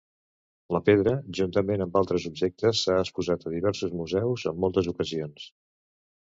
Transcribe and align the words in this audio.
La 0.75 0.79
pedra, 0.85 1.11
juntament 1.39 1.83
amb 1.85 1.99
altres 2.01 2.25
objectes, 2.29 2.81
s'ha 2.87 2.97
exposat 3.03 3.45
a 3.45 3.53
diversos 3.57 3.95
museus 4.01 4.47
en 4.53 4.59
moltes 4.65 4.91
ocasions. 4.95 5.47